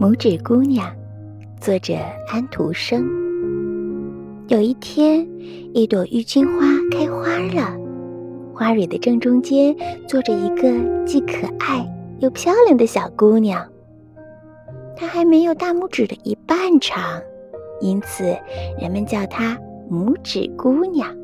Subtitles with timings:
[0.00, 0.90] 拇指姑娘，
[1.60, 1.92] 作者
[2.26, 3.06] 安徒生。
[4.48, 5.28] 有一天，
[5.74, 7.78] 一朵郁金花开花了，
[8.54, 9.76] 花蕊的正中间
[10.08, 10.72] 坐着一个
[11.04, 11.86] 既可爱
[12.20, 13.62] 又漂亮的小姑娘。
[14.96, 17.20] 她还没有大拇指的一半长，
[17.82, 18.24] 因此
[18.80, 19.54] 人们叫她
[19.90, 21.14] 拇指姑娘。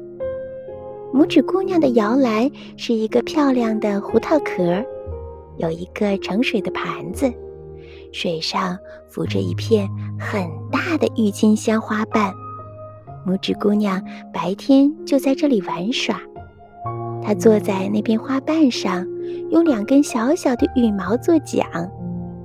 [1.15, 4.85] 拇指姑娘的摇篮是一个漂亮的胡桃壳，
[5.57, 7.33] 有一个盛水的盘子。
[8.13, 8.79] 水上
[9.09, 9.89] 浮着一片
[10.19, 12.33] 很大的郁金香花瓣，
[13.27, 14.03] 拇指姑娘
[14.33, 16.21] 白天就在这里玩耍。
[17.23, 19.07] 她坐在那片花瓣上，
[19.51, 21.67] 用两根小小的羽毛做桨，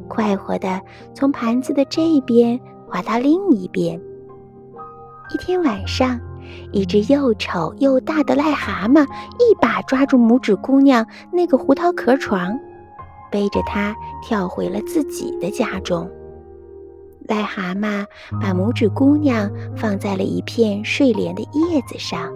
[0.07, 0.81] 快活地
[1.13, 3.99] 从盘子的这一边滑到另一边。
[5.33, 6.19] 一天晚上，
[6.71, 12.59] 一只又丑又大的癞蛤蟆一把抓住拇指姑娘那个胡桃壳床。
[13.31, 16.09] 背着它跳回了自己的家中。
[17.27, 18.05] 癞蛤蟆
[18.41, 22.29] 把拇指姑娘放在了一片睡莲的叶子上，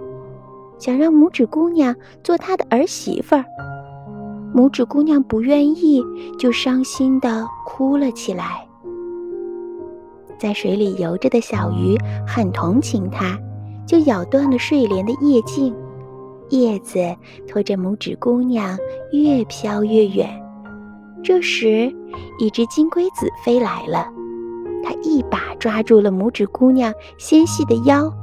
[0.80, 1.94] 想让拇指姑娘
[2.24, 3.44] 做他的儿媳妇儿。
[4.54, 6.02] 拇指姑娘不愿意，
[6.40, 8.66] 就伤心地哭了起来。
[10.38, 13.38] 在水里游着的小鱼很同情它，
[13.86, 15.76] 就咬断了睡莲的叶茎，
[16.50, 17.00] 叶子
[17.48, 18.78] 拖着拇指姑娘
[19.12, 20.30] 越飘越远。
[21.26, 21.92] 这时，
[22.38, 24.08] 一只金龟子飞来了，
[24.84, 28.14] 它一把抓住了拇指姑娘纤细的腰，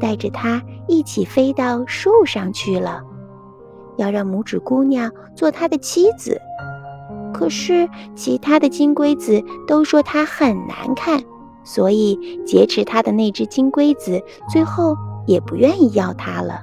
[0.00, 3.02] 带着她一起飞到树上去了，
[3.98, 6.40] 要让拇指姑娘做他的妻子。
[7.34, 11.22] 可是，其他的金龟子都说它很难看，
[11.62, 14.18] 所以劫持它的那只金龟子
[14.48, 14.96] 最后
[15.26, 16.62] 也不愿意要它了。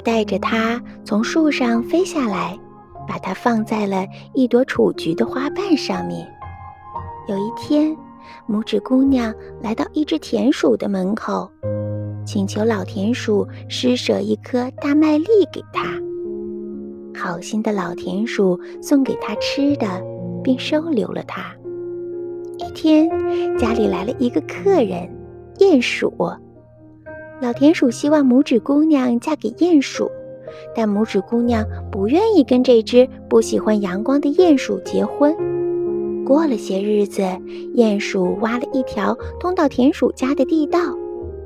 [0.00, 2.58] 带着它从树上飞下来，
[3.06, 6.26] 把它放在了一朵雏菊的花瓣上面。
[7.28, 7.96] 有一天，
[8.48, 11.50] 拇指姑娘来到一只田鼠的门口，
[12.24, 15.84] 请求老田鼠施舍一颗大麦粒给她。
[17.18, 19.86] 好心的老田鼠送给她吃的，
[20.42, 21.54] 并收留了她。
[22.58, 23.08] 一天，
[23.58, 25.08] 家里来了一个客人，
[25.58, 26.12] 鼹鼠。
[27.40, 30.10] 老田鼠希望拇指姑娘嫁给鼹鼠，
[30.74, 35.32] 但拇指姑娘不愿意跟这只不喜欢阳光的鼹鼠结婚。
[36.24, 37.22] 过了些日子，
[37.76, 40.80] 鼹鼠挖了一条通到田鼠家的地道，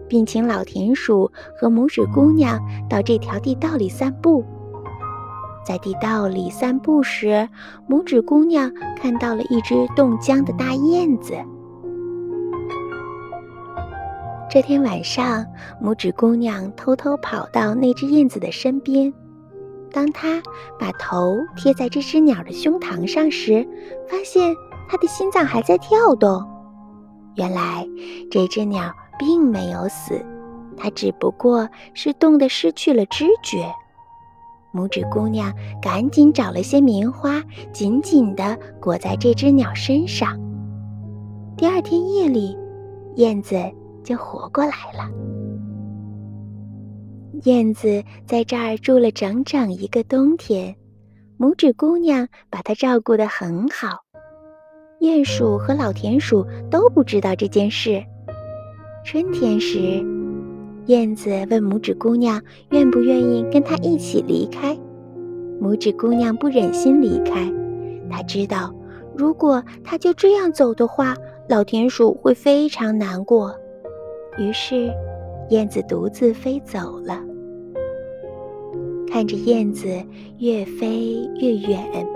[0.08, 2.58] 并请老田鼠和拇指姑娘
[2.88, 4.42] 到这条地道里散步。
[5.64, 7.46] 在地道里散步时，
[7.86, 11.34] 拇指姑娘看到了一只冻僵的大燕子。
[14.52, 15.46] 这天晚上，
[15.82, 19.10] 拇指姑娘偷偷跑到那只燕子的身边。
[19.90, 20.42] 当她
[20.78, 23.66] 把头贴在这只鸟的胸膛上时，
[24.06, 24.54] 发现
[24.90, 26.46] 它的心脏还在跳动。
[27.36, 27.88] 原来，
[28.30, 30.22] 这只鸟并没有死，
[30.76, 33.64] 它只不过是冻得失去了知觉。
[34.74, 37.42] 拇指姑娘赶紧找了些棉花，
[37.72, 40.38] 紧紧地裹在这只鸟身上。
[41.56, 42.54] 第二天夜里，
[43.14, 43.56] 燕子。
[44.02, 45.10] 就活过来了。
[47.44, 50.76] 燕子在这儿住了整整一个冬天，
[51.38, 53.98] 拇指姑娘把它照顾得很好。
[55.00, 58.04] 鼹鼠和老田鼠都不知道这件事。
[59.04, 60.04] 春天时，
[60.86, 62.40] 燕子问拇指姑娘
[62.70, 64.78] 愿不愿意跟它一起离开。
[65.60, 67.52] 拇指姑娘不忍心离开，
[68.08, 68.72] 她知道
[69.16, 71.16] 如果她就这样走的话，
[71.48, 73.52] 老田鼠会非常难过。
[74.38, 74.92] 于是，
[75.50, 77.20] 燕子独自飞走了。
[79.08, 79.88] 看着燕子
[80.38, 82.06] 越飞越远，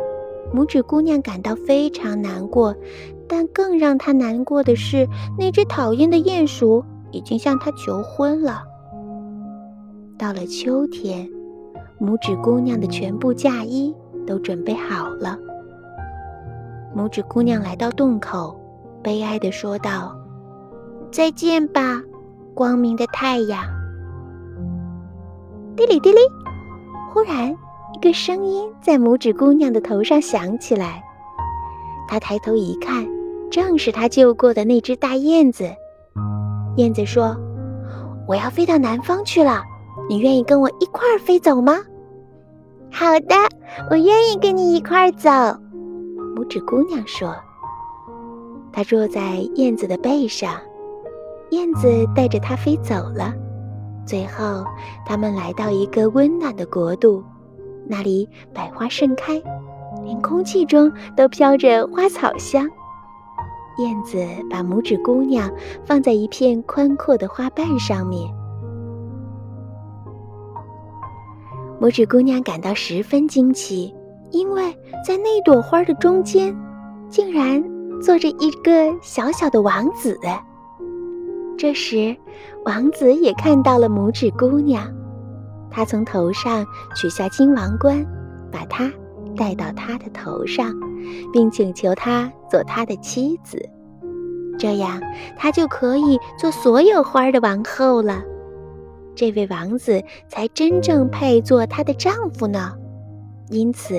[0.55, 2.75] 拇指姑娘感到非常难过。
[3.29, 8.63] 但更让她难过的是，那只讨厌的鼹鼠已经向她求婚了。
[10.17, 11.29] 到了秋天，
[12.01, 13.95] 拇指姑娘的全部嫁衣
[14.27, 15.37] 都准备好了。
[16.97, 18.59] 拇指姑娘来到洞口，
[19.03, 20.17] 悲哀地说道。
[21.17, 22.03] 再见吧，
[22.53, 23.65] 光明的太阳。
[25.75, 26.19] 滴哩滴哩，
[27.11, 27.57] 忽然
[27.95, 31.03] 一个声音在拇指姑娘的头上响起来。
[32.07, 33.09] 她抬头一看，
[33.51, 35.65] 正是她救过的那只大燕子。
[36.77, 37.35] 燕子说
[38.29, 39.63] ：“我要飞到南方去了，
[40.11, 41.79] 你愿意跟我一块儿飞走吗
[42.93, 43.35] ？”“好的，
[43.91, 45.31] 我愿意跟你一块儿走。”
[46.37, 47.35] 拇指姑娘说。
[48.71, 50.51] 她坐在燕子的背上。
[51.51, 53.33] 燕子带着它飞走了，
[54.05, 54.65] 最后，
[55.05, 57.23] 他们来到一个温暖的国度，
[57.87, 59.41] 那里百花盛开，
[60.05, 62.69] 连空气中都飘着花草香。
[63.79, 64.19] 燕子
[64.51, 65.51] 把拇指姑娘
[65.85, 68.29] 放在一片宽阔的花瓣上面。
[71.79, 73.95] 拇指姑娘感到十分惊奇，
[74.31, 74.73] 因为
[75.07, 76.57] 在那朵花的中间，
[77.09, 77.63] 竟然
[78.01, 80.19] 坐着一个小小的王子。
[81.59, 82.15] 这时，
[82.65, 84.87] 王子也看到了拇指姑娘，
[85.71, 88.05] 他从头上取下金王冠，
[88.53, 88.93] 把她
[89.37, 90.75] 戴到他的头上，
[91.33, 93.59] 并请求她做他的妻子，
[94.59, 95.01] 这样
[95.37, 98.23] 他就可以做所有花的王后了。
[99.15, 102.75] 这位王子才真正配做她的丈夫呢，
[103.49, 103.95] 因此，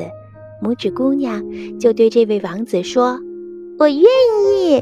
[0.62, 1.44] 拇指姑娘
[1.80, 3.20] 就对这位王子说
[3.80, 4.80] ：“我愿意。”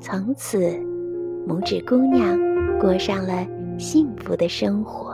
[0.00, 0.78] 从此，
[1.50, 2.38] 拇指姑娘
[2.78, 3.44] 过上了
[3.76, 5.09] 幸福的生活。